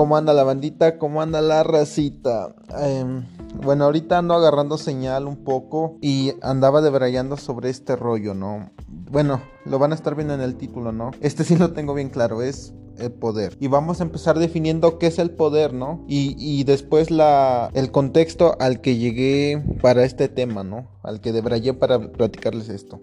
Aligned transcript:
¿Cómo 0.00 0.16
anda 0.16 0.32
la 0.32 0.44
bandita? 0.44 0.96
¿Cómo 0.96 1.20
anda 1.20 1.42
la 1.42 1.62
racita? 1.62 2.54
Em, 2.78 3.26
bueno, 3.62 3.84
ahorita 3.84 4.16
ando 4.16 4.32
agarrando 4.32 4.78
señal 4.78 5.26
un 5.26 5.44
poco 5.44 5.98
y 6.00 6.32
andaba 6.40 6.80
debrayando 6.80 7.36
sobre 7.36 7.68
este 7.68 7.96
rollo, 7.96 8.32
¿no? 8.32 8.70
Bueno, 8.88 9.42
lo 9.66 9.78
van 9.78 9.92
a 9.92 9.94
estar 9.94 10.14
viendo 10.14 10.32
en 10.32 10.40
el 10.40 10.56
título, 10.56 10.90
¿no? 10.90 11.10
Este 11.20 11.44
sí 11.44 11.54
lo 11.54 11.74
tengo 11.74 11.92
bien 11.92 12.08
claro, 12.08 12.40
es 12.40 12.72
el 12.96 13.12
poder. 13.12 13.58
Y 13.60 13.66
vamos 13.66 14.00
a 14.00 14.04
empezar 14.04 14.38
definiendo 14.38 14.98
qué 14.98 15.08
es 15.08 15.18
el 15.18 15.32
poder, 15.32 15.74
¿no? 15.74 16.02
Y, 16.08 16.64
después 16.64 17.10
la, 17.10 17.68
el 17.74 17.90
contexto 17.90 18.56
al 18.58 18.80
que 18.80 18.96
llegué 18.96 19.62
para 19.82 20.04
este 20.04 20.28
tema, 20.28 20.64
¿no? 20.64 20.88
Al 21.02 21.20
que 21.20 21.32
debrayé 21.32 21.74
para 21.74 22.10
platicarles 22.10 22.70
esto. 22.70 23.02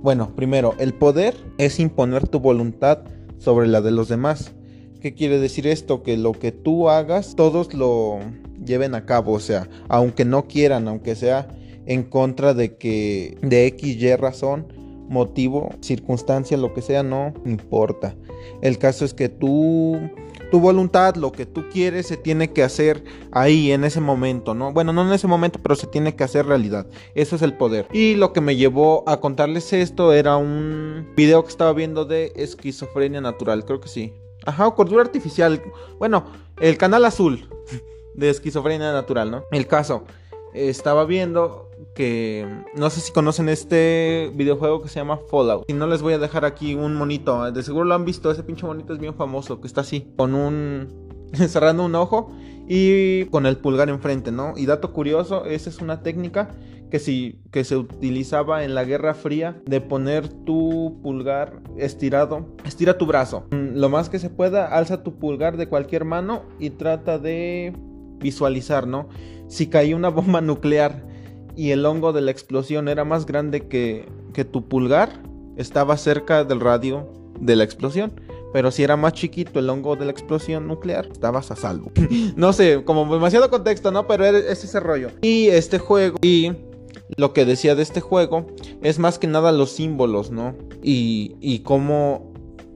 Bueno, 0.00 0.36
primero, 0.36 0.74
el 0.78 0.94
poder 0.94 1.34
es 1.58 1.80
imponer 1.80 2.28
tu 2.28 2.38
voluntad 2.38 3.00
sobre 3.38 3.66
la 3.66 3.80
de 3.80 3.90
los 3.90 4.06
demás. 4.06 4.52
¿Qué 5.00 5.14
quiere 5.14 5.38
decir 5.38 5.66
esto? 5.66 6.02
Que 6.02 6.16
lo 6.16 6.32
que 6.32 6.52
tú 6.52 6.88
hagas, 6.88 7.36
todos 7.36 7.74
lo 7.74 8.20
lleven 8.64 8.94
a 8.94 9.04
cabo, 9.04 9.32
o 9.32 9.40
sea, 9.40 9.68
aunque 9.88 10.24
no 10.24 10.46
quieran, 10.46 10.88
aunque 10.88 11.14
sea 11.14 11.48
en 11.86 12.02
contra 12.02 12.54
de 12.54 12.76
que 12.76 13.38
de 13.42 13.66
X, 13.66 13.96
Y 14.02 14.16
razón, 14.16 14.66
motivo, 15.08 15.70
circunstancia, 15.80 16.56
lo 16.56 16.74
que 16.74 16.82
sea, 16.82 17.02
no 17.02 17.32
importa. 17.44 18.16
El 18.60 18.78
caso 18.78 19.04
es 19.04 19.14
que 19.14 19.28
tú, 19.28 19.98
tu 20.50 20.60
voluntad, 20.60 21.16
lo 21.16 21.32
que 21.32 21.46
tú 21.46 21.64
quieres, 21.72 22.06
se 22.06 22.16
tiene 22.16 22.52
que 22.52 22.62
hacer 22.62 23.04
ahí, 23.30 23.72
en 23.72 23.84
ese 23.84 24.00
momento, 24.00 24.54
¿no? 24.54 24.72
Bueno, 24.72 24.92
no 24.92 25.06
en 25.06 25.12
ese 25.12 25.26
momento, 25.26 25.60
pero 25.62 25.76
se 25.76 25.86
tiene 25.86 26.16
que 26.16 26.24
hacer 26.24 26.46
realidad. 26.46 26.86
Eso 27.14 27.36
es 27.36 27.42
el 27.42 27.54
poder. 27.54 27.86
Y 27.92 28.14
lo 28.14 28.32
que 28.32 28.40
me 28.40 28.56
llevó 28.56 29.04
a 29.08 29.20
contarles 29.20 29.72
esto 29.72 30.12
era 30.12 30.36
un 30.36 31.12
video 31.16 31.44
que 31.44 31.50
estaba 31.50 31.72
viendo 31.72 32.04
de 32.04 32.32
esquizofrenia 32.36 33.20
natural, 33.20 33.64
creo 33.64 33.80
que 33.80 33.88
sí. 33.88 34.12
Ajá, 34.46 34.70
cordura 34.70 35.02
artificial. 35.02 35.60
Bueno, 35.98 36.24
el 36.60 36.78
canal 36.78 37.04
azul 37.04 37.48
de 38.14 38.30
esquizofrenia 38.30 38.92
natural, 38.92 39.30
¿no? 39.30 39.42
El 39.50 39.66
caso. 39.66 40.04
Estaba 40.54 41.04
viendo 41.04 41.68
que 41.94 42.46
no 42.74 42.88
sé 42.88 43.00
si 43.00 43.12
conocen 43.12 43.50
este 43.50 44.30
videojuego 44.34 44.80
que 44.80 44.88
se 44.88 45.00
llama 45.00 45.18
Fallout. 45.30 45.64
Y 45.68 45.74
no 45.74 45.86
les 45.86 46.00
voy 46.00 46.14
a 46.14 46.18
dejar 46.18 46.46
aquí 46.46 46.74
un 46.74 46.94
monito. 46.94 47.50
De 47.50 47.62
seguro 47.62 47.84
lo 47.84 47.94
han 47.94 48.06
visto. 48.06 48.30
Ese 48.30 48.42
pinche 48.42 48.64
monito 48.64 48.94
es 48.94 48.98
bien 48.98 49.14
famoso. 49.14 49.60
Que 49.60 49.66
está 49.66 49.82
así. 49.82 50.10
Con 50.16 50.34
un. 50.34 51.28
cerrando 51.48 51.84
un 51.84 51.94
ojo. 51.94 52.32
Y 52.68 53.26
con 53.26 53.46
el 53.46 53.58
pulgar 53.58 53.88
enfrente, 53.88 54.32
¿no? 54.32 54.54
Y 54.56 54.66
dato 54.66 54.92
curioso, 54.92 55.44
esa 55.44 55.70
es 55.70 55.80
una 55.80 56.02
técnica 56.02 56.50
que, 56.90 56.98
si, 56.98 57.40
que 57.50 57.64
se 57.64 57.76
utilizaba 57.76 58.64
en 58.64 58.74
la 58.74 58.84
Guerra 58.84 59.14
Fría 59.14 59.60
de 59.66 59.80
poner 59.80 60.28
tu 60.28 60.98
pulgar 61.02 61.60
estirado. 61.76 62.46
Estira 62.64 62.98
tu 62.98 63.06
brazo. 63.06 63.46
Mm, 63.50 63.78
lo 63.78 63.88
más 63.88 64.08
que 64.08 64.18
se 64.18 64.30
pueda, 64.30 64.66
alza 64.66 65.02
tu 65.02 65.18
pulgar 65.18 65.56
de 65.56 65.68
cualquier 65.68 66.04
mano 66.04 66.42
y 66.58 66.70
trata 66.70 67.18
de 67.18 67.72
visualizar, 68.18 68.86
¿no? 68.86 69.08
Si 69.48 69.68
caía 69.68 69.96
una 69.96 70.08
bomba 70.10 70.40
nuclear 70.40 71.04
y 71.56 71.70
el 71.70 71.84
hongo 71.86 72.12
de 72.12 72.20
la 72.20 72.30
explosión 72.30 72.88
era 72.88 73.04
más 73.04 73.26
grande 73.26 73.68
que, 73.68 74.08
que 74.32 74.44
tu 74.44 74.68
pulgar, 74.68 75.22
estaba 75.56 75.96
cerca 75.96 76.44
del 76.44 76.60
radio 76.60 77.10
de 77.40 77.56
la 77.56 77.64
explosión. 77.64 78.12
Pero 78.52 78.70
si 78.70 78.82
era 78.82 78.96
más 78.96 79.12
chiquito 79.12 79.58
el 79.58 79.68
hongo 79.68 79.96
de 79.96 80.04
la 80.04 80.12
explosión 80.12 80.66
nuclear, 80.66 81.06
estabas 81.10 81.50
a 81.50 81.56
salvo. 81.56 81.92
no 82.36 82.52
sé, 82.52 82.82
como 82.84 83.12
demasiado 83.12 83.50
contexto, 83.50 83.90
¿no? 83.90 84.06
Pero 84.06 84.24
es 84.24 84.64
ese 84.64 84.80
rollo. 84.80 85.10
Y 85.22 85.48
este 85.48 85.78
juego, 85.78 86.18
y 86.22 86.52
lo 87.16 87.32
que 87.32 87.44
decía 87.44 87.74
de 87.74 87.82
este 87.82 88.00
juego 88.00 88.46
es 88.82 88.98
más 88.98 89.18
que 89.18 89.26
nada 89.26 89.52
los 89.52 89.72
símbolos, 89.72 90.30
¿no? 90.30 90.56
Y, 90.82 91.36
y 91.40 91.60
cómo 91.60 92.32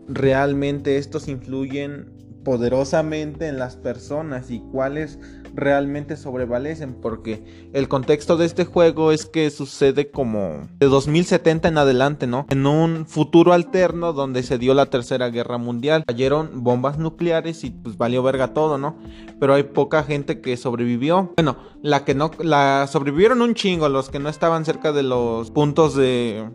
realmente 0.09 0.97
estos 0.99 1.29
influyen 1.29 2.13
poderosamente 2.45 3.49
en 3.49 3.59
las 3.59 3.77
personas 3.77 4.51
y 4.51 4.61
cuáles 4.73 5.19
realmente 5.55 6.17
sobrevalecen 6.17 6.95
porque 6.95 7.71
el 7.73 7.89
contexto 7.89 8.37
de 8.37 8.47
este 8.47 8.65
juego 8.65 9.13
es 9.13 9.27
que 9.27 9.51
sucede 9.51 10.11
como 10.11 10.69
de 10.79 10.87
2070 10.87 11.69
en 11.69 11.79
adelante, 11.79 12.27
¿no? 12.27 12.47
En 12.51 12.67
un 12.67 13.07
futuro 13.07 13.53
alterno 13.53 14.13
donde 14.13 14.43
se 14.43 14.59
dio 14.59 14.75
la 14.75 14.87
tercera 14.87 15.31
guerra 15.31 15.59
mundial, 15.59 16.05
cayeron 16.07 16.63
bombas 16.65 16.99
nucleares 16.99 17.65
y 17.65 17.71
pues 17.71 17.97
valió 17.97 18.23
verga 18.23 18.53
todo, 18.55 18.79
¿no? 18.79 18.97
Pero 19.39 19.55
hay 19.55 19.65
poca 19.65 20.03
gente 20.03 20.41
que 20.41 20.57
sobrevivió. 20.57 21.33
Bueno, 21.37 21.57
la 21.83 22.05
que 22.05 22.15
no, 22.15 22.31
la 22.39 22.87
sobrevivieron 22.91 23.43
un 23.43 23.55
chingo, 23.55 23.89
los 23.89 24.11
que 24.11 24.19
no 24.19 24.29
estaban 24.29 24.65
cerca 24.65 24.93
de 24.93 25.03
los 25.03 25.51
puntos 25.51 25.95
de 25.95 26.49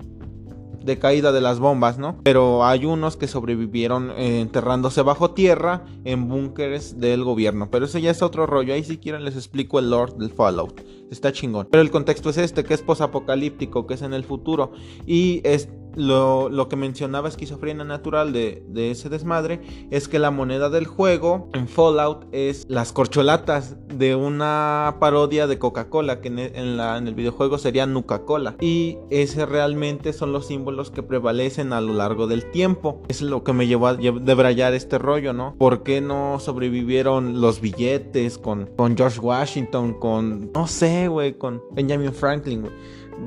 de 0.86 1.00
caída 1.00 1.32
de 1.32 1.42
las 1.42 1.60
bombas, 1.60 1.98
¿no? 1.98 2.18
Pero 2.24 2.66
hay 2.66 2.86
unos 2.86 3.18
que 3.18 3.28
sobrevivieron 3.28 4.12
eh, 4.12 4.42
enterrándose 4.42 5.02
bajo 5.02 5.32
tierra 5.32 5.86
en 6.04 6.28
búnkeres 6.28 7.00
del 7.00 7.24
gobierno. 7.24 7.70
Pero 7.72 7.86
eso 7.86 7.98
ya 7.98 8.12
es 8.12 8.22
otro 8.22 8.46
rollo. 8.46 8.74
Ahí 8.74 8.84
si 8.84 8.98
quieren 8.98 9.26
les 9.26 9.36
explico 9.36 9.80
el 9.80 9.90
Lord 9.90 10.18
del 10.18 10.30
Fallout. 10.30 10.82
Está 11.12 11.32
chingón. 11.32 11.68
Pero 11.72 11.82
el 11.82 11.92
contexto 11.92 12.30
es 12.30 12.38
este, 12.38 12.64
que 12.64 12.74
es 12.74 12.82
posapocalíptico, 12.82 13.88
que 13.88 13.96
es 13.96 14.02
en 14.02 14.14
el 14.14 14.24
futuro. 14.24 14.72
Y 15.06 15.42
es 15.44 15.70
lo, 15.96 16.68
que 16.70 16.76
mencionaba 16.76 17.30
esquizofrenia 17.30 17.84
natural 17.84 18.34
de, 18.34 18.64
ese 18.76 19.10
desmadre 19.10 19.62
es 19.92 20.08
que 20.08 20.20
la 20.20 20.32
moneda 20.32 20.70
del 20.70 20.86
juego 20.86 21.50
en 21.54 21.68
Fallout 21.68 22.28
es 22.32 22.66
las 22.68 22.92
corcholatas 22.92 23.78
de 23.88 24.16
una 24.16 24.98
parodia 25.00 25.48
de 25.48 25.60
Coca-Cola, 25.60 26.22
que 26.22 26.28
en, 26.28 26.40
en, 26.40 26.80
el 26.80 27.16
videojuego 27.16 27.58
sería 27.58 27.86
Nuca-Cola. 27.86 28.56
Y 28.60 28.98
ese 29.10 29.46
realmente 29.46 30.14
son 30.14 30.32
los 30.32 30.48
símbolos 30.48 30.92
que 30.92 31.04
prevalecen 31.04 31.74
a 31.74 31.82
lo 31.82 31.94
largo 31.94 32.28
del 32.28 32.50
tiempo. 32.52 33.02
Es 33.08 33.22
lo 33.22 33.44
que 33.44 33.54
me 33.54 33.68
llevó 33.68 33.88
a 33.88 33.96
debrayar 33.96 34.74
este 34.74 34.98
rollo, 34.98 35.34
¿no? 35.34 35.56
¿Por 35.58 35.84
qué 35.84 36.02
no 36.02 36.40
sobrevivieron 36.40 37.42
los 37.42 37.62
billetes 37.62 38.38
con, 38.38 38.68
con 38.76 38.98
George 38.98 39.20
Washington, 39.20 39.94
con, 39.94 40.52
no 40.54 40.68
sé, 40.68 41.08
güey, 41.08 41.38
con 41.38 41.62
Benjamin 41.72 42.14
Franklin, 42.14 42.70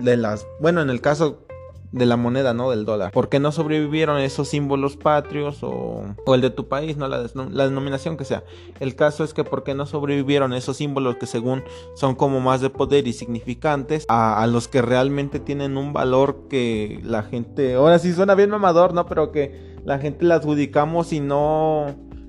De 0.02 0.16
las, 0.16 0.46
bueno, 0.60 0.80
en 0.80 0.90
el 0.90 1.00
caso 1.00 1.47
de 1.93 2.06
la 2.06 2.16
moneda, 2.16 2.53
¿no? 2.53 2.71
Del 2.71 2.84
dólar. 2.84 3.12
¿Por 3.12 3.28
qué 3.28 3.41
no 3.41 3.50
sobrevivieron 3.50 4.19
esos 4.21 4.49
símbolos 4.49 4.97
patrios 4.97 5.62
o, 5.62 6.04
o 6.26 6.34
el 6.34 6.41
de 6.41 6.50
tu 6.50 6.69
país, 6.69 6.97
¿no? 6.97 7.09
La, 7.09 7.25
la, 7.34 7.65
denominación 7.65 8.16
que 8.16 8.25
sea. 8.25 8.44
El 8.78 8.94
caso 8.94 9.25
es 9.25 9.32
que 9.32 9.44
¿por 9.44 9.65
qué 9.65 9.75
no 9.75 9.87
sobrevivieron 9.87 10.53
esos 10.53 10.76
símbolos 10.76 11.16
que 11.16 11.26
según 11.26 11.62
son 11.94 12.15
como 12.15 12.41
más 12.41 12.60
de 12.60 12.71
poder 12.71 13.09
y 13.09 13.12
significantes 13.12 14.04
a, 14.09 14.47
los 14.47 14.69
que 14.69 14.82
realmente 14.82 15.41
tienen 15.41 15.76
un 15.76 15.93
valor 15.93 16.49
que 16.49 17.00
la 17.04 17.22
gente, 17.22 17.75
ahora 17.75 17.99
sí 17.99 18.12
suena 18.12 18.34
bien 18.34 18.50
mamador, 18.50 18.93
¿no? 18.93 19.06
Pero 19.06 19.32
que 19.32 19.78
la 19.84 19.99
gente 19.99 20.25
la 20.25 20.37
adjudicamos 20.37 21.12
y 21.12 21.20
no 21.20 21.87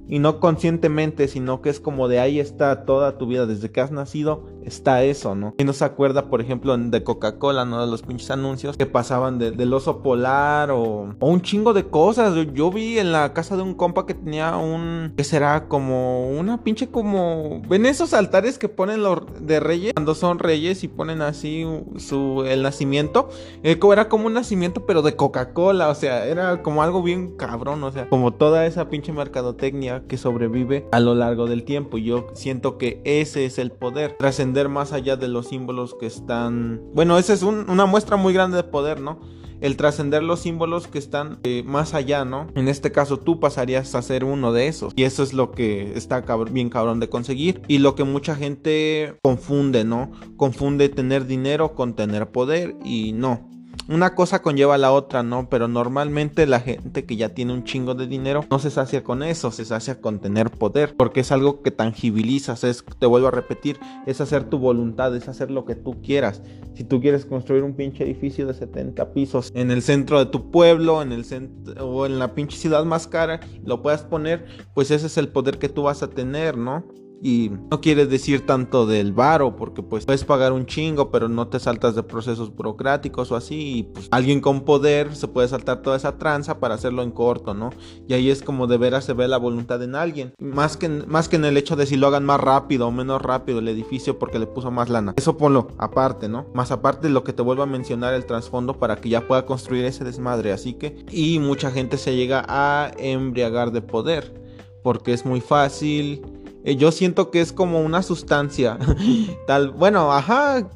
y 0.08 0.18
no 0.18 0.40
conscientemente, 0.40 1.28
sino 1.28 1.62
que 1.62 1.70
es 1.70 1.80
como 1.80 2.08
de 2.08 2.20
ahí 2.20 2.40
está 2.40 2.84
toda 2.84 3.20
tu 3.20 3.28
vida, 3.28 3.46
desde 3.46 3.72
que 3.72 3.80
has 3.80 3.92
nacido 3.92 4.48
está 4.70 5.04
eso, 5.04 5.36
¿no? 5.36 5.54
Y 5.58 5.64
no 5.64 5.74
se 5.74 5.84
acuerda, 5.84 6.30
por 6.30 6.42
ejemplo, 6.42 6.78
de 6.78 7.04
Coca-Cola, 7.04 7.66
¿no? 7.66 7.82
De 7.82 7.92
los 7.92 8.04
pinches 8.04 8.32
anuncios 8.32 8.78
que 8.78 8.86
pasaban 8.86 9.40
del 9.40 9.74
oso 9.74 10.02
polar 10.02 10.72
o, 10.72 11.16
un 11.20 11.42
chingo 11.42 11.74
de 11.74 11.88
cosas. 11.88 12.34
Yo 12.54 12.72
vi 12.72 13.00
en 13.00 13.12
la 13.12 13.34
casa 13.34 13.58
de 13.58 13.64
un 13.64 13.74
compa 13.74 14.06
que 14.06 14.14
tenía 14.14 14.56
un, 14.58 15.14
¿qué 15.18 15.24
será? 15.24 15.68
Como 15.68 16.30
una 16.30 16.64
pinche 16.64 16.90
como, 16.90 17.62
¿ven 17.68 17.86
esos 17.86 18.14
altares 18.14 18.58
que 18.58 18.70
ponen 18.70 19.04
los 19.04 19.22
de 19.42 19.60
reyes? 19.60 19.94
Cuando 19.94 20.16
son 20.16 20.40
reyes 20.40 20.84
y 20.84 20.88
ponen 20.88 21.22
así 21.22 21.66
su, 21.98 22.46
el 22.48 22.64
nacimiento. 22.64 23.30
Eh, 23.64 23.80
era 23.92 24.08
como 24.08 24.28
un 24.28 24.34
nacimiento, 24.34 24.86
pero 24.86 25.02
de 25.02 25.16
Coca-Cola, 25.16 25.90
o 25.90 25.96
sea, 25.96 26.28
era 26.28 26.62
como 26.62 26.84
algo 26.84 27.02
bien 27.02 27.36
cabrón, 27.36 27.84
o 27.84 27.92
sea, 27.92 28.08
como 28.08 28.34
toda 28.34 28.68
esa 28.68 28.90
pinche 28.90 29.12
mercadotecnia 29.12 30.04
que 30.08 30.18
sobrevive 30.18 30.86
a 30.92 31.00
lo 31.00 31.16
largo 31.16 31.48
del 31.48 31.64
tiempo. 31.64 31.98
Y 31.98 32.04
yo 32.04 32.28
siento 32.34 32.78
que 32.78 33.02
ese 33.04 33.46
es 33.46 33.58
el 33.58 33.72
poder, 33.72 34.16
trascender 34.20 34.59
más 34.68 34.92
allá 34.92 35.16
de 35.16 35.30
los 35.30 35.48
símbolos 35.48 35.96
que 35.98 36.08
están... 36.08 36.82
Bueno, 36.94 37.18
esa 37.18 37.32
es 37.34 37.44
una 37.44 37.86
muestra 37.86 38.18
muy 38.18 38.34
grande 38.34 38.58
de 38.58 38.64
poder, 38.64 39.00
¿no? 39.00 39.20
el 39.62 39.78
trascender 39.78 40.24
los 40.24 40.42
símbolos 40.42 40.88
que 40.88 40.98
están 40.98 41.40
eh, 41.44 41.64
más 41.66 41.94
allá, 41.94 42.26
¿no? 42.26 42.48
En 42.56 42.68
este 42.68 42.92
caso 42.92 43.18
tú 43.18 43.40
pasarías 43.40 43.94
a 43.96 44.02
ser 44.02 44.24
uno 44.24 44.54
de 44.54 44.68
esos. 44.68 44.94
Y 44.96 45.04
eso 45.04 45.24
es 45.24 45.34
lo 45.34 45.52
que 45.52 45.94
está 45.98 46.22
bien 46.52 46.70
cabrón 46.70 47.00
de 47.00 47.10
conseguir. 47.10 47.62
Y 47.68 47.80
lo 47.80 47.96
que 47.96 48.04
mucha 48.04 48.36
gente 48.36 49.16
confunde, 49.22 49.84
¿no? 49.84 50.12
Confunde 50.38 50.90
tener 50.90 51.26
dinero 51.26 51.76
con 51.76 51.94
tener 51.94 52.32
poder 52.32 52.76
y 52.84 53.12
no 53.14 53.50
una 53.90 54.14
cosa 54.14 54.42
conlleva 54.42 54.76
a 54.76 54.78
la 54.78 54.92
otra, 54.92 55.24
¿no? 55.24 55.50
Pero 55.50 55.68
normalmente 55.68 56.46
la 56.46 56.60
gente 56.60 57.06
que 57.06 57.16
ya 57.16 57.30
tiene 57.30 57.54
un 57.54 57.64
chingo 57.64 57.96
de 57.96 58.06
dinero 58.08 58.46
no 58.50 58.60
se 58.60 58.70
sacia 58.70 59.04
con 59.04 59.24
eso, 59.24 59.52
se 59.52 59.66
sacia 59.66 60.00
con 60.00 60.20
tener 60.20 60.52
poder, 60.52 60.96
porque 60.96 61.22
es 61.22 61.32
algo 61.32 61.64
que 61.64 61.72
tangibilizas, 61.72 62.64
es, 62.64 62.86
te 63.00 63.06
vuelvo 63.08 63.28
a 63.28 63.32
repetir, 63.32 63.80
es 64.06 64.22
hacer 64.22 64.44
tu 64.44 64.60
voluntad, 64.60 65.16
es 65.16 65.28
hacer 65.28 65.50
lo 65.50 65.66
que 65.66 65.76
tú 65.76 66.02
quieras. 66.02 66.42
Si 66.76 66.84
tú 66.84 67.02
quieres 67.02 67.26
construir 67.26 67.64
un 67.64 67.74
pinche 67.74 68.04
edificio 68.04 68.46
de 68.46 68.54
70 68.54 69.12
pisos 69.14 69.52
en 69.56 69.72
el 69.72 69.82
centro 69.82 70.20
de 70.20 70.28
tu 70.28 70.52
pueblo, 70.52 71.02
en 71.02 71.12
el 71.12 71.26
centro 71.26 71.86
o 71.86 72.06
en 72.06 72.20
la 72.20 72.36
pinche 72.36 72.58
ciudad 72.58 72.86
más 72.86 73.08
cara, 73.08 73.40
lo 73.66 73.82
puedas 73.82 74.04
poner, 74.04 74.46
pues 74.76 74.92
ese 74.92 75.08
es 75.08 75.18
el 75.18 75.30
poder 75.30 75.58
que 75.58 75.68
tú 75.68 75.84
vas 75.84 76.04
a 76.04 76.10
tener, 76.10 76.58
¿no? 76.58 76.86
Y 77.22 77.52
no 77.70 77.82
quiere 77.82 78.06
decir 78.06 78.46
tanto 78.46 78.86
del 78.86 79.14
varo, 79.14 79.56
porque 79.56 79.84
pues 79.84 80.06
puedes 80.06 80.24
pagar 80.24 80.54
un 80.54 80.66
chingo, 80.66 81.12
pero 81.12 81.28
no 81.28 81.48
te 81.48 81.60
saltas 81.60 81.96
de 81.96 82.04
procesos 82.04 82.56
burocráticos 82.56 83.32
o 83.32 83.36
así. 83.36 83.80
Y 83.80 83.84
pues 83.84 84.08
alguien 84.12 84.42
con 84.42 84.62
poder 84.62 85.16
se 85.16 85.28
puede 85.28 85.48
saltar 85.48 85.82
toda 85.82 85.98
esa 85.98 86.18
tranza 86.18 86.60
para 86.60 86.76
hacerlo 86.76 87.04
en 87.04 87.12
corto, 87.12 87.54
¿no? 87.54 87.72
Y 88.08 88.14
ahí 88.14 88.30
es 88.30 88.42
como 88.42 88.68
de 88.68 88.78
veras 88.78 89.06
se 89.06 89.14
ve 89.14 89.28
la 89.28 89.38
voluntad 89.38 89.82
en 89.84 89.96
alguien. 89.96 90.34
Más 90.40 90.78
que, 90.78 90.88
más 90.90 91.28
que 91.28 91.36
en 91.36 91.46
el 91.46 91.58
hecho 91.58 91.76
de 91.76 91.86
si 91.86 91.98
lo 91.98 92.08
hagan 92.08 92.26
más 92.26 92.40
rápido 92.40 92.88
o 92.88 92.92
menos 92.92 93.22
rápido 93.22 93.60
el 93.60 93.68
edificio 93.68 94.18
porque 94.18 94.40
le 94.40 94.48
puso 94.48 94.72
más 94.72 94.90
lana. 94.90 95.14
Eso 95.18 95.38
ponlo 95.38 95.70
aparte, 95.78 96.30
¿no? 96.30 96.48
Más 96.54 96.72
aparte 96.72 97.10
lo 97.10 97.24
que 97.24 97.34
te 97.34 97.42
vuelvo 97.42 97.64
a 97.64 97.68
mencionar 97.68 98.14
el 98.14 98.26
trasfondo 98.26 98.76
para 98.76 98.96
que 98.98 99.10
ya 99.10 99.28
pueda 99.28 99.46
construir 99.46 99.86
ese 99.86 100.04
desmadre. 100.04 100.54
Así 100.54 100.74
que, 100.74 101.06
y 101.12 101.40
mucha 101.40 101.72
gente 101.72 101.98
se 101.98 102.16
llega 102.16 102.46
a 102.48 102.92
embriagar 102.98 103.72
de 103.72 103.82
poder 103.82 104.40
porque 104.84 105.14
es 105.14 105.26
muy 105.26 105.42
fácil. 105.42 106.22
Eh, 106.64 106.76
yo 106.76 106.92
siento 106.92 107.32
que 107.32 107.42
es 107.42 107.54
como 107.54 107.82
una 107.82 108.04
sustancia. 108.04 108.78
Tal, 109.48 109.72
bueno, 109.72 110.12
ajá, 110.12 110.70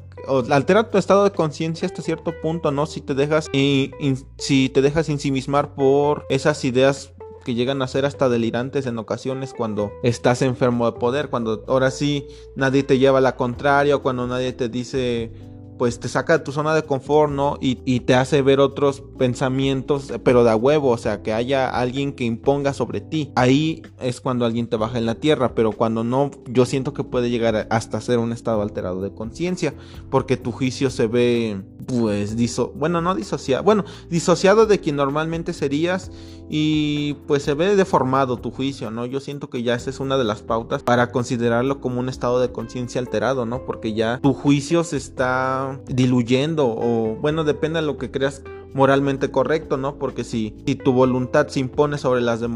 altera 0.50 0.90
tu 0.90 0.98
estado 0.98 1.24
de 1.24 1.30
conciencia 1.30 1.86
hasta 1.86 2.02
cierto 2.02 2.32
punto, 2.42 2.70
¿no? 2.70 2.86
Si 2.86 3.00
te 3.00 3.14
dejas 3.14 3.48
y, 3.52 3.92
si 4.38 4.68
te 4.68 4.82
dejas 4.82 5.08
ensimismar 5.08 5.74
por 5.74 6.24
esas 6.28 6.64
ideas 6.64 7.12
que 7.44 7.54
llegan 7.54 7.82
a 7.82 7.88
ser 7.88 8.06
hasta 8.06 8.30
delirantes 8.30 8.86
en 8.86 8.98
ocasiones 8.98 9.52
cuando 9.52 9.92
estás 10.02 10.40
enfermo 10.40 10.86
de 10.86 10.98
poder, 10.98 11.28
cuando 11.28 11.62
ahora 11.68 11.90
sí 11.90 12.26
nadie 12.56 12.82
te 12.82 12.98
lleva 12.98 13.18
a 13.18 13.20
la 13.20 13.36
contraria 13.36 13.98
cuando 13.98 14.26
nadie 14.26 14.54
te 14.54 14.70
dice 14.70 15.30
pues 15.78 16.00
te 16.00 16.08
saca 16.08 16.38
de 16.38 16.44
tu 16.44 16.52
zona 16.52 16.74
de 16.74 16.82
confort, 16.82 17.32
¿no? 17.32 17.58
Y, 17.60 17.74
te 18.04 18.14
hace 18.14 18.42
ver 18.42 18.60
otros 18.60 19.02
pensamientos, 19.18 20.12
pero 20.24 20.44
de 20.44 20.50
a 20.50 20.56
huevo, 20.56 20.90
o 20.90 20.98
sea, 20.98 21.22
que 21.22 21.32
haya 21.32 21.68
alguien 21.68 22.12
que 22.12 22.24
imponga 22.24 22.74
sobre 22.74 23.00
ti. 23.00 23.32
Ahí 23.34 23.82
es 24.00 24.20
cuando 24.20 24.44
alguien 24.44 24.66
te 24.66 24.76
baja 24.76 24.98
en 24.98 25.06
la 25.06 25.14
tierra, 25.14 25.54
pero 25.54 25.72
cuando 25.72 26.04
no, 26.04 26.30
yo 26.46 26.66
siento 26.66 26.92
que 26.92 27.04
puede 27.04 27.30
llegar 27.30 27.66
hasta 27.70 28.00
ser 28.00 28.18
un 28.18 28.32
estado 28.32 28.62
alterado 28.62 29.00
de 29.00 29.14
conciencia, 29.14 29.74
porque 30.10 30.36
tu 30.36 30.52
juicio 30.52 30.90
se 30.90 31.06
ve, 31.06 31.62
pues, 31.86 32.36
diso 32.36 32.72
bueno, 32.76 33.00
no 33.00 33.14
disociado, 33.14 33.62
bueno, 33.62 33.84
disociado 34.10 34.66
de 34.66 34.80
quien 34.80 34.96
normalmente 34.96 35.52
serías 35.52 36.10
y 36.48 37.14
pues 37.26 37.42
se 37.42 37.54
ve 37.54 37.74
deformado 37.76 38.36
tu 38.36 38.50
juicio, 38.50 38.90
¿no? 38.90 39.06
Yo 39.06 39.20
siento 39.20 39.48
que 39.48 39.62
ya 39.62 39.74
esa 39.74 39.90
es 39.90 40.00
una 40.00 40.18
de 40.18 40.24
las 40.24 40.42
pautas 40.42 40.82
para 40.82 41.10
considerarlo 41.10 41.80
como 41.80 42.00
un 42.00 42.08
estado 42.08 42.40
de 42.40 42.52
conciencia 42.52 43.00
alterado, 43.00 43.46
¿no? 43.46 43.64
Porque 43.64 43.94
ya 43.94 44.20
tu 44.20 44.34
juicio 44.34 44.84
se 44.84 44.96
está 44.96 45.63
diluyendo 45.86 46.66
o 46.68 47.16
bueno, 47.20 47.44
depende 47.44 47.80
de 47.80 47.86
lo 47.86 47.98
que 47.98 48.10
creas 48.10 48.42
moralmente 48.74 49.30
correcto, 49.30 49.76
¿no? 49.76 49.98
Porque 49.98 50.24
si, 50.24 50.56
si 50.66 50.74
tu 50.74 50.92
voluntad 50.92 51.48
se 51.48 51.60
impone 51.60 51.96
sobre 51.96 52.20
las, 52.20 52.40
de, 52.40 52.48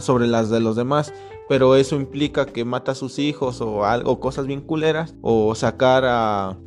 sobre 0.00 0.26
las 0.26 0.48
de 0.48 0.60
los 0.60 0.76
demás, 0.76 1.12
pero 1.48 1.74
eso 1.74 1.96
implica 1.96 2.46
que 2.46 2.64
mata 2.64 2.92
a 2.92 2.94
sus 2.94 3.18
hijos 3.18 3.60
o 3.60 3.84
algo, 3.84 4.20
cosas 4.20 4.46
bien 4.46 4.60
culeras, 4.60 5.14
o 5.20 5.54
sacar 5.54 6.04
a... 6.06 6.56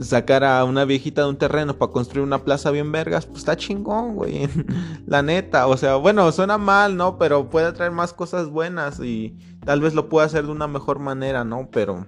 sacar 0.00 0.44
a 0.44 0.64
una 0.64 0.84
viejita 0.84 1.22
de 1.22 1.28
un 1.28 1.36
terreno 1.36 1.76
para 1.76 1.90
construir 1.90 2.24
una 2.24 2.44
plaza 2.44 2.70
bien 2.70 2.92
vergas, 2.92 3.26
pues 3.26 3.38
está 3.38 3.56
chingón, 3.56 4.14
güey. 4.14 4.48
La 5.06 5.22
neta, 5.22 5.66
o 5.66 5.76
sea, 5.76 5.96
bueno, 5.96 6.30
suena 6.30 6.56
mal, 6.56 6.96
¿no? 6.96 7.18
Pero 7.18 7.48
puede 7.48 7.72
traer 7.72 7.90
más 7.90 8.12
cosas 8.12 8.48
buenas 8.48 9.00
y 9.00 9.36
tal 9.64 9.80
vez 9.80 9.94
lo 9.94 10.08
pueda 10.08 10.26
hacer 10.26 10.46
de 10.46 10.52
una 10.52 10.68
mejor 10.68 11.00
manera, 11.00 11.44
¿no? 11.44 11.68
Pero 11.72 12.06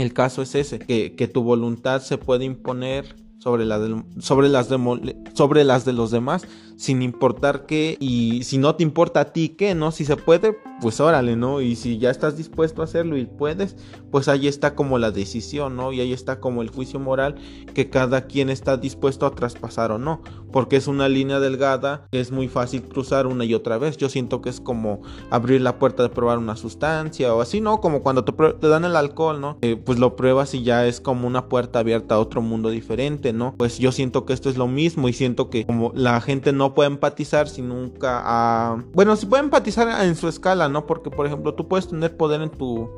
el 0.00 0.12
caso 0.12 0.42
es 0.42 0.54
ese, 0.54 0.78
que, 0.78 1.14
que 1.14 1.28
tu 1.28 1.42
voluntad 1.42 2.02
se 2.02 2.18
puede 2.18 2.44
imponer 2.44 3.16
sobre, 3.38 3.64
la 3.64 3.78
sobre, 4.18 4.48
las 4.48 4.68
de, 4.68 5.16
sobre 5.34 5.64
las 5.64 5.84
de 5.84 5.92
los 5.92 6.10
demás, 6.10 6.46
sin 6.78 7.02
importar 7.02 7.66
qué, 7.66 7.96
y 7.98 8.44
si 8.44 8.56
no 8.56 8.76
te 8.76 8.84
importa 8.84 9.20
a 9.20 9.32
ti 9.32 9.50
qué, 9.50 9.74
¿no? 9.74 9.90
Si 9.90 10.04
se 10.04 10.16
puede, 10.16 10.56
pues 10.80 11.00
órale, 11.00 11.34
¿no? 11.34 11.60
Y 11.60 11.74
si 11.74 11.98
ya 11.98 12.08
estás 12.08 12.36
dispuesto 12.36 12.82
a 12.82 12.84
hacerlo 12.84 13.16
y 13.16 13.26
puedes, 13.26 13.74
pues 14.12 14.28
ahí 14.28 14.46
está 14.46 14.76
como 14.76 14.96
la 14.98 15.10
decisión, 15.10 15.76
¿no? 15.76 15.92
Y 15.92 16.00
ahí 16.00 16.12
está 16.12 16.38
como 16.38 16.62
el 16.62 16.70
juicio 16.70 17.00
moral 17.00 17.34
que 17.74 17.90
cada 17.90 18.26
quien 18.26 18.48
está 18.48 18.76
dispuesto 18.76 19.26
a 19.26 19.34
traspasar 19.34 19.90
o 19.90 19.98
no, 19.98 20.22
porque 20.52 20.76
es 20.76 20.86
una 20.86 21.08
línea 21.08 21.40
delgada 21.40 22.06
que 22.12 22.20
es 22.20 22.30
muy 22.30 22.46
fácil 22.46 22.82
cruzar 22.84 23.26
una 23.26 23.44
y 23.44 23.54
otra 23.54 23.76
vez. 23.78 23.96
Yo 23.96 24.08
siento 24.08 24.40
que 24.40 24.50
es 24.50 24.60
como 24.60 25.02
abrir 25.30 25.60
la 25.60 25.80
puerta 25.80 26.04
de 26.04 26.10
probar 26.10 26.38
una 26.38 26.54
sustancia 26.54 27.34
o 27.34 27.40
así, 27.40 27.60
¿no? 27.60 27.80
Como 27.80 28.02
cuando 28.02 28.24
te, 28.24 28.68
dan 28.68 28.84
el 28.84 28.94
alcohol, 28.94 29.40
¿no? 29.40 29.58
Eh, 29.62 29.74
pues 29.74 29.98
lo 29.98 30.14
pruebas 30.14 30.54
y 30.54 30.62
ya 30.62 30.86
es 30.86 31.00
como 31.00 31.26
una 31.26 31.48
puerta 31.48 31.80
abierta 31.80 32.14
a 32.14 32.18
otro 32.20 32.40
mundo 32.40 32.70
diferente, 32.70 33.32
¿no? 33.32 33.56
Pues 33.58 33.78
yo 33.78 33.90
siento 33.90 34.24
que 34.24 34.32
esto 34.32 34.48
es 34.48 34.56
lo 34.56 34.68
mismo 34.68 35.08
y 35.08 35.12
siento 35.12 35.50
que 35.50 35.66
como 35.66 35.90
la 35.96 36.20
gente 36.20 36.52
no 36.52 36.67
puede 36.74 36.88
empatizar 36.88 37.48
si 37.48 37.62
nunca 37.62 38.22
ha... 38.24 38.84
Bueno, 38.92 39.16
si 39.16 39.26
puede 39.26 39.42
empatizar 39.42 40.04
en 40.04 40.16
su 40.16 40.28
escala, 40.28 40.68
¿no? 40.68 40.86
Porque, 40.86 41.10
por 41.10 41.26
ejemplo, 41.26 41.54
tú 41.54 41.68
puedes 41.68 41.88
tener 41.88 42.16
poder 42.16 42.42
en 42.42 42.50
tu 42.50 42.88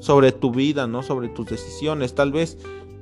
sobre 0.00 0.32
tu 0.32 0.52
vida, 0.52 0.86
¿no? 0.86 1.02
Sobre 1.02 1.28
tus 1.28 1.46
decisiones, 1.46 2.14
tal 2.14 2.32
vez 2.32 2.58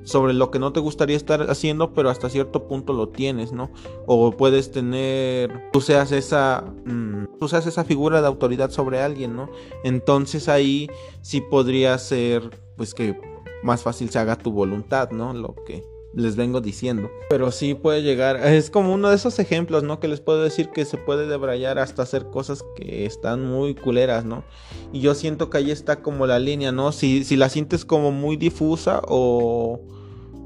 sobre 0.07 0.33
lo 0.33 0.51
que 0.51 0.57
no 0.57 0.71
te 0.71 0.79
gustaría 0.79 1.17
estar 1.17 1.51
haciendo, 1.51 1.93
pero 1.93 2.09
hasta 2.09 2.29
cierto 2.29 2.65
punto 2.67 2.93
lo 2.93 3.09
tienes, 3.09 3.51
¿no? 3.51 3.69
O 4.05 4.31
puedes 4.31 4.71
tener, 4.71 5.69
tú 5.73 5.81
seas 5.81 6.13
esa, 6.13 6.63
mm, 6.85 7.37
tú 7.39 7.49
seas 7.49 7.67
esa 7.67 7.83
figura 7.83 8.21
de 8.21 8.27
autoridad 8.27 8.71
sobre 8.71 9.01
alguien, 9.01 9.35
¿no? 9.35 9.49
Entonces 9.83 10.47
ahí 10.47 10.89
sí 11.21 11.41
podría 11.41 11.97
ser, 11.97 12.57
pues 12.77 12.93
que 12.93 13.19
más 13.63 13.83
fácil 13.83 14.09
se 14.09 14.17
haga 14.17 14.37
tu 14.37 14.51
voluntad, 14.51 15.11
¿no? 15.11 15.33
Lo 15.33 15.53
que 15.65 15.83
les 16.17 16.35
vengo 16.35 16.61
diciendo. 16.61 17.11
Pero 17.29 17.51
sí 17.51 17.75
puede 17.75 18.01
llegar, 18.01 18.37
es 18.47 18.71
como 18.71 18.93
uno 18.93 19.09
de 19.09 19.15
esos 19.15 19.37
ejemplos, 19.37 19.83
¿no? 19.83 19.99
Que 19.99 20.07
les 20.07 20.19
puedo 20.19 20.43
decir 20.43 20.69
que 20.69 20.83
se 20.83 20.97
puede 20.97 21.27
debrayar 21.27 21.77
hasta 21.77 22.01
hacer 22.01 22.25
cosas 22.31 22.65
que 22.75 23.05
están 23.05 23.45
muy 23.45 23.75
culeras, 23.75 24.25
¿no? 24.25 24.43
Y 24.91 25.01
yo 25.01 25.13
siento 25.13 25.49
que 25.49 25.59
ahí 25.59 25.71
está 25.71 26.01
como 26.01 26.25
la 26.25 26.39
línea, 26.39 26.71
¿no? 26.71 26.91
Si, 26.91 27.23
si 27.23 27.35
la 27.35 27.49
sientes 27.49 27.85
como 27.85 28.11
muy 28.11 28.35
difusa 28.35 29.01
o, 29.07 29.79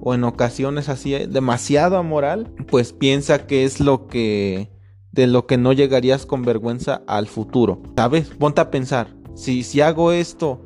o 0.02 0.14
en 0.14 0.26
ocasiones 0.26 0.90
así 0.90 1.14
demasiado 1.14 1.96
amoral, 1.96 2.54
pues 2.68 2.92
piensa 2.92 3.48
que 3.48 3.64
es 3.64 3.80
lo 3.80 4.08
que 4.08 4.70
de 5.14 5.28
lo 5.28 5.46
que 5.46 5.58
no 5.58 5.74
llegarías 5.74 6.26
con 6.26 6.44
vergüenza 6.44 7.02
al 7.08 7.28
futuro. 7.28 7.82
¿Sabes? 7.98 8.30
Ponte 8.30 8.62
a 8.62 8.72
pensar, 8.72 9.14
si, 9.36 9.64
si 9.64 9.82
hago 9.82 10.12
esto 10.12 10.62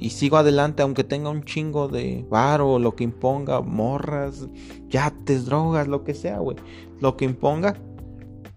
y 0.00 0.10
sigo 0.10 0.38
adelante 0.38 0.82
aunque 0.82 1.04
tenga 1.04 1.28
un 1.28 1.44
chingo 1.44 1.86
de 1.86 2.24
varo, 2.30 2.78
lo 2.78 2.96
que 2.96 3.04
imponga, 3.04 3.60
morras, 3.60 4.48
yates, 4.88 5.44
drogas, 5.44 5.86
lo 5.88 6.04
que 6.04 6.14
sea, 6.14 6.38
güey, 6.38 6.56
lo 7.00 7.18
que 7.18 7.26
imponga. 7.26 7.76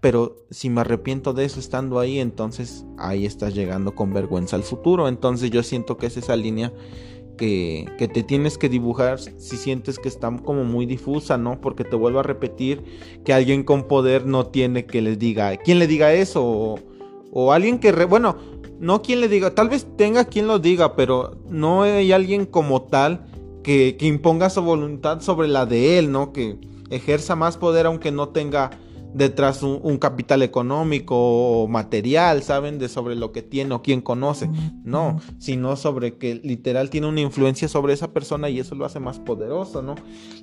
Pero 0.00 0.36
si 0.50 0.70
me 0.70 0.80
arrepiento 0.80 1.34
de 1.34 1.44
eso 1.44 1.60
estando 1.60 1.98
ahí, 1.98 2.18
entonces 2.18 2.86
ahí 2.98 3.26
estás 3.26 3.54
llegando 3.54 3.94
con 3.94 4.12
vergüenza 4.12 4.56
al 4.56 4.62
futuro. 4.62 5.06
Entonces 5.06 5.50
yo 5.50 5.62
siento 5.62 5.98
que 5.98 6.06
es 6.06 6.16
esa 6.16 6.34
línea 6.34 6.72
que, 7.36 7.86
que, 7.98 8.08
te 8.08 8.22
tienes 8.22 8.56
que 8.58 8.68
dibujar 8.68 9.18
si 9.18 9.56
sientes 9.56 9.98
que 9.98 10.08
está 10.08 10.34
como 10.44 10.64
muy 10.64 10.86
difusa, 10.86 11.36
¿no? 11.36 11.60
Porque 11.60 11.84
te 11.84 11.96
vuelvo 11.96 12.20
a 12.20 12.22
repetir 12.22 12.84
que 13.24 13.32
alguien 13.32 13.64
con 13.64 13.86
poder 13.86 14.26
no 14.26 14.46
tiene 14.46 14.86
que 14.86 15.02
les 15.02 15.18
diga, 15.18 15.56
¿quién 15.56 15.78
le 15.78 15.86
diga 15.86 16.12
eso? 16.12 16.44
O, 16.44 16.78
o 17.32 17.52
alguien 17.52 17.78
que, 17.78 17.92
bueno, 18.04 18.36
no 18.84 19.00
quien 19.00 19.22
le 19.22 19.28
diga, 19.28 19.54
tal 19.54 19.70
vez 19.70 19.86
tenga 19.96 20.26
quien 20.26 20.46
lo 20.46 20.58
diga, 20.58 20.94
pero 20.94 21.38
no 21.48 21.84
hay 21.84 22.12
alguien 22.12 22.44
como 22.44 22.82
tal 22.82 23.24
que, 23.62 23.96
imponga 24.02 24.50
su 24.50 24.60
voluntad 24.60 25.22
sobre 25.22 25.48
la 25.48 25.64
de 25.64 25.98
él, 25.98 26.12
¿no? 26.12 26.34
Que 26.34 26.58
ejerza 26.90 27.34
más 27.34 27.56
poder 27.56 27.86
aunque 27.86 28.12
no 28.12 28.28
tenga 28.28 28.72
detrás 29.14 29.62
un, 29.62 29.96
capital 29.96 30.42
económico 30.42 31.16
o 31.16 31.66
material, 31.66 32.42
¿saben? 32.42 32.78
De 32.78 32.90
sobre 32.90 33.14
lo 33.14 33.32
que 33.32 33.40
tiene 33.40 33.74
o 33.74 33.80
quién 33.80 34.02
conoce. 34.02 34.50
No, 34.84 35.18
sino 35.38 35.76
sobre 35.76 36.18
que 36.18 36.34
literal 36.34 36.90
tiene 36.90 37.06
una 37.06 37.22
influencia 37.22 37.68
sobre 37.68 37.94
esa 37.94 38.12
persona 38.12 38.50
y 38.50 38.60
eso 38.60 38.74
lo 38.74 38.84
hace 38.84 39.00
más 39.00 39.18
poderoso, 39.18 39.80
¿no? 39.80 39.94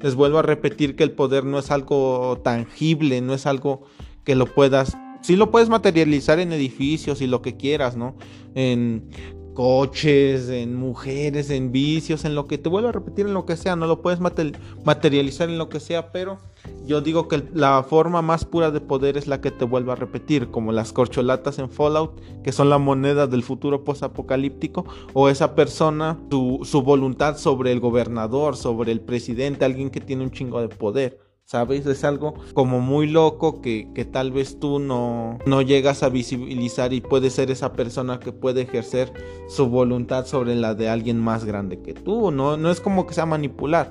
Les 0.01 0.15
vuelvo 0.15 0.39
a 0.39 0.41
repetir 0.41 0.95
que 0.95 1.03
el 1.03 1.11
poder 1.11 1.45
no 1.45 1.59
es 1.59 1.69
algo 1.69 2.39
tangible, 2.43 3.21
no 3.21 3.35
es 3.35 3.45
algo 3.45 3.83
que 4.23 4.33
lo 4.33 4.47
puedas 4.47 4.97
sí 5.21 5.35
lo 5.35 5.51
puedes 5.51 5.69
materializar 5.69 6.39
en 6.39 6.51
edificios 6.53 7.21
y 7.21 7.27
lo 7.27 7.41
que 7.41 7.57
quieras, 7.57 7.95
¿no? 7.95 8.15
En 8.55 9.09
coches, 9.53 10.49
en 10.49 10.75
mujeres, 10.75 11.49
en 11.49 11.71
vicios, 11.71 12.25
en 12.25 12.35
lo 12.35 12.47
que 12.47 12.57
te 12.57 12.69
vuelvo 12.69 12.89
a 12.89 12.93
repetir, 12.93 13.25
en 13.25 13.33
lo 13.33 13.45
que 13.45 13.57
sea, 13.57 13.75
no 13.75 13.85
lo 13.85 14.01
puedes 14.01 14.19
materializar 14.19 15.49
en 15.49 15.57
lo 15.57 15.69
que 15.69 15.79
sea, 15.79 16.11
pero 16.11 16.39
yo 16.85 17.01
digo 17.01 17.27
que 17.27 17.43
la 17.53 17.83
forma 17.83 18.21
más 18.21 18.45
pura 18.45 18.71
de 18.71 18.81
poder 18.81 19.17
es 19.17 19.27
la 19.27 19.41
que 19.41 19.51
te 19.51 19.65
vuelvo 19.65 19.91
a 19.91 19.95
repetir, 19.95 20.49
como 20.51 20.71
las 20.71 20.93
corcholatas 20.93 21.59
en 21.59 21.69
Fallout, 21.69 22.19
que 22.43 22.51
son 22.51 22.69
la 22.69 22.77
moneda 22.77 23.27
del 23.27 23.43
futuro 23.43 23.83
posapocalíptico, 23.83 24.85
o 25.13 25.29
esa 25.29 25.53
persona, 25.53 26.17
su, 26.29 26.61
su 26.63 26.81
voluntad 26.81 27.37
sobre 27.37 27.71
el 27.71 27.79
gobernador, 27.79 28.55
sobre 28.55 28.91
el 28.91 29.01
presidente, 29.01 29.65
alguien 29.65 29.89
que 29.89 30.01
tiene 30.01 30.23
un 30.23 30.31
chingo 30.31 30.61
de 30.61 30.69
poder. 30.69 31.30
¿Sabes? 31.45 31.85
Es 31.85 32.03
algo 32.03 32.33
como 32.53 32.79
muy 32.79 33.07
loco 33.07 33.61
que, 33.61 33.87
tal 34.11 34.31
vez 34.31 34.59
tú 34.59 34.79
no, 34.79 35.37
no 35.45 35.61
llegas 35.61 36.03
a 36.03 36.09
visibilizar 36.09 36.93
y 36.93 37.01
puede 37.01 37.29
ser 37.29 37.51
esa 37.51 37.73
persona 37.73 38.19
que 38.19 38.31
puede 38.31 38.61
ejercer 38.61 39.11
su 39.47 39.67
voluntad 39.67 40.25
sobre 40.25 40.55
la 40.55 40.75
de 40.75 40.89
alguien 40.89 41.19
más 41.19 41.45
grande 41.45 41.81
que 41.81 41.93
tú, 41.93 42.31
no, 42.31 42.57
no 42.57 42.71
es 42.71 42.79
como 42.79 43.05
que 43.05 43.13
sea 43.13 43.25
manipular. 43.25 43.89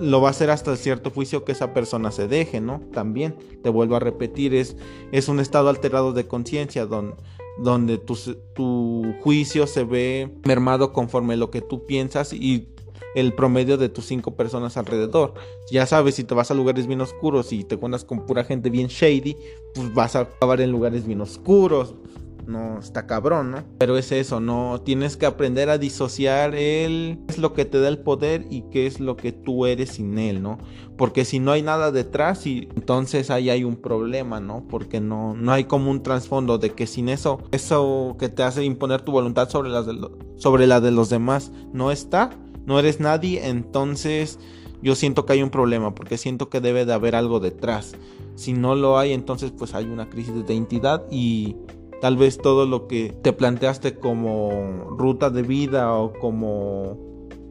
Lo 0.00 0.20
va 0.20 0.28
a 0.28 0.30
hacer 0.32 0.50
hasta 0.50 0.76
cierto 0.76 1.10
juicio 1.10 1.44
que 1.44 1.52
esa 1.52 1.72
persona 1.72 2.10
se 2.10 2.28
deje, 2.28 2.60
¿no? 2.60 2.80
También, 2.92 3.36
te 3.62 3.70
vuelvo 3.70 3.96
a 3.96 4.00
repetir, 4.00 4.52
es, 4.54 4.76
es 5.12 5.28
un 5.28 5.40
estado 5.40 5.68
alterado 5.68 6.12
de 6.12 6.26
conciencia 6.26 6.86
donde 6.86 7.16
donde 7.58 7.98
tu, 7.98 8.16
tu 8.54 9.14
juicio 9.22 9.66
se 9.66 9.84
ve 9.84 10.30
mermado 10.44 10.92
conforme 10.92 11.36
lo 11.36 11.50
que 11.50 11.62
tú 11.62 11.86
piensas 11.86 12.32
y 12.32 12.68
el 13.16 13.32
promedio 13.32 13.78
de 13.78 13.88
tus 13.88 14.04
cinco 14.04 14.36
personas 14.36 14.76
alrededor. 14.76 15.34
Ya 15.72 15.86
sabes, 15.86 16.14
si 16.14 16.24
te 16.24 16.34
vas 16.34 16.50
a 16.50 16.54
lugares 16.54 16.86
bien 16.86 17.00
oscuros 17.00 17.52
y 17.52 17.64
te 17.64 17.78
cuentas 17.78 18.04
con 18.04 18.26
pura 18.26 18.44
gente 18.44 18.70
bien 18.70 18.86
shady, 18.86 19.36
pues 19.74 19.92
vas 19.94 20.14
a 20.14 20.20
acabar 20.20 20.60
en 20.60 20.70
lugares 20.70 21.06
bien 21.06 21.22
oscuros 21.22 21.94
no 22.46 22.78
está 22.78 23.06
cabrón, 23.06 23.50
¿no? 23.50 23.64
Pero 23.78 23.98
es 23.98 24.12
eso, 24.12 24.40
no 24.40 24.80
tienes 24.84 25.16
que 25.16 25.26
aprender 25.26 25.68
a 25.68 25.78
disociar 25.78 26.54
el 26.54 27.18
qué 27.26 27.34
es 27.34 27.38
lo 27.38 27.52
que 27.52 27.64
te 27.64 27.80
da 27.80 27.88
el 27.88 27.98
poder 27.98 28.46
y 28.50 28.62
qué 28.70 28.86
es 28.86 29.00
lo 29.00 29.16
que 29.16 29.32
tú 29.32 29.66
eres 29.66 29.90
sin 29.90 30.18
él, 30.18 30.42
¿no? 30.42 30.58
Porque 30.96 31.24
si 31.24 31.38
no 31.38 31.52
hay 31.52 31.62
nada 31.62 31.90
detrás 31.92 32.46
y 32.46 32.68
entonces 32.76 33.30
ahí 33.30 33.50
hay 33.50 33.64
un 33.64 33.76
problema, 33.76 34.40
¿no? 34.40 34.66
Porque 34.68 35.00
no 35.00 35.34
no 35.34 35.52
hay 35.52 35.64
como 35.64 35.90
un 35.90 36.02
trasfondo 36.02 36.58
de 36.58 36.70
que 36.70 36.86
sin 36.86 37.08
eso 37.08 37.40
eso 37.50 38.16
que 38.18 38.28
te 38.28 38.42
hace 38.42 38.64
imponer 38.64 39.02
tu 39.02 39.12
voluntad 39.12 39.48
sobre 39.50 39.70
las 39.70 39.86
sobre 40.36 40.66
la 40.66 40.80
de 40.80 40.90
los 40.90 41.10
demás 41.10 41.52
no 41.72 41.90
está, 41.90 42.30
no 42.66 42.78
eres 42.78 43.00
nadie, 43.00 43.48
entonces 43.48 44.38
yo 44.82 44.94
siento 44.94 45.24
que 45.24 45.34
hay 45.34 45.42
un 45.42 45.50
problema 45.50 45.94
porque 45.94 46.18
siento 46.18 46.50
que 46.50 46.60
debe 46.60 46.84
de 46.84 46.92
haber 46.92 47.14
algo 47.14 47.40
detrás. 47.40 47.94
Si 48.34 48.52
no 48.52 48.74
lo 48.74 48.98
hay, 48.98 49.12
entonces 49.12 49.50
pues 49.56 49.74
hay 49.74 49.86
una 49.86 50.10
crisis 50.10 50.34
de 50.34 50.52
identidad 50.52 51.06
y 51.10 51.56
Tal 52.00 52.16
vez 52.16 52.38
todo 52.38 52.66
lo 52.66 52.88
que 52.88 53.14
te 53.22 53.32
planteaste 53.32 53.94
como 53.94 54.86
ruta 54.98 55.30
de 55.30 55.42
vida 55.42 55.94
o 55.94 56.12
como 56.12 56.98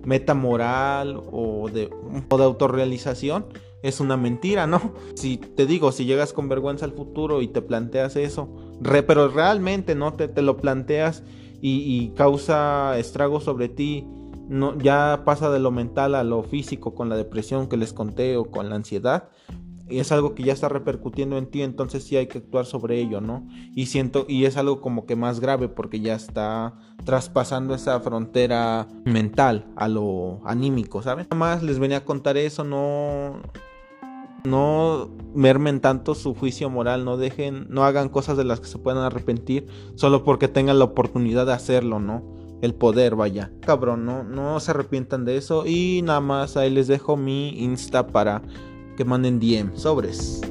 meta 0.04 0.36
moral 0.36 1.20
o 1.32 1.68
de, 1.70 1.90
autorrealización 2.30 3.48
es 3.82 4.00
una 4.00 4.18
mentira, 4.18 4.68
¿no? 4.68 4.94
Si 5.16 5.38
te 5.38 5.66
digo, 5.66 5.92
si 5.92 6.06
llegas 6.06 6.32
con 6.32 6.48
vergüenza 6.48 6.86
al 6.86 6.92
futuro 6.92 7.42
y 7.42 7.48
te 7.48 7.62
planteas 7.62 8.16
eso, 8.16 8.50
pero 9.08 9.30
realmente 9.30 9.96
no 9.96 10.14
te, 10.14 10.28
te 10.28 10.44
lo 10.44 10.58
planteas 10.58 11.24
y, 11.60 11.80
y, 11.80 12.10
causa 12.10 13.00
estragos 13.00 13.46
sobre 13.46 13.70
ti, 13.70 14.06
no, 14.48 14.78
ya 14.78 15.24
pasa 15.26 15.50
de 15.50 15.60
lo 15.60 15.72
mental 15.72 16.16
a 16.16 16.24
lo 16.24 16.44
físico 16.44 16.96
con 16.96 17.10
la 17.10 17.18
depresión 17.18 17.68
que 17.68 17.78
les 17.78 17.94
conté 17.94 18.38
o 18.38 18.46
con 18.46 18.70
la 18.70 18.76
ansiedad, 18.76 19.30
y 19.88 20.00
es 20.00 20.12
algo 20.12 20.34
que 20.34 20.44
ya 20.44 20.54
está 20.54 20.68
repercutiendo 20.68 21.38
en 21.38 21.46
ti, 21.48 21.62
entonces 21.62 22.04
sí 22.04 22.18
hay 22.18 22.28
que 22.28 22.40
actuar 22.40 22.66
sobre 22.66 23.00
ello, 23.00 23.22
¿no? 23.22 23.48
Y 23.76 23.86
siento, 23.86 24.26
y 24.28 24.46
es 24.46 24.58
algo 24.58 24.82
como 24.82 25.06
que 25.06 25.16
más 25.16 25.40
grave 25.40 25.70
porque 25.70 26.00
ya 26.00 26.16
está 26.16 26.74
traspasando 27.04 27.76
esa 27.76 28.00
frontera 28.00 28.88
mental 29.06 29.68
a 29.76 29.88
lo 29.88 30.42
anímico, 30.46 31.04
¿saben? 31.04 31.28
Nada 31.30 31.40
más 31.40 31.64
les 31.64 31.78
venía 31.78 31.98
a 31.98 32.06
contar 32.06 32.38
eso, 32.38 32.64
no 32.64 33.42
no 34.46 35.10
mermen 35.34 35.82
tanto 35.82 36.16
su 36.16 36.36
juicio 36.36 36.70
moral, 36.70 37.04
no 37.04 37.18
dejen, 37.18 37.68
no 37.70 37.84
hagan 37.84 38.10
cosas 38.10 38.38
de 38.38 38.44
las 38.44 38.60
que 38.60 38.68
se 38.68 38.78
puedan 38.78 39.04
arrepentir 39.04 39.68
solo 39.96 40.24
porque 40.24 40.48
tengan 40.48 40.80
la 40.80 40.86
oportunidad 40.86 41.46
de 41.46 41.54
hacerlo, 41.54 42.00
¿no? 42.00 42.24
El 42.66 42.74
poder, 42.74 43.16
vaya. 43.16 43.52
Cabrón, 43.62 44.06
no, 44.08 44.24
no 44.24 44.60
se 44.60 44.72
arrepientan 44.72 45.24
de 45.24 45.38
eso. 45.38 45.68
Y 45.68 46.02
nada 46.04 46.20
más 46.20 46.58
ahí 46.58 46.72
les 46.72 46.88
dejo 46.88 47.16
mi 47.16 47.50
Insta 47.64 48.08
para 48.08 48.42
que 48.98 49.06
manden 49.06 49.40
DM. 49.40 49.78
Sobres. 49.78 50.42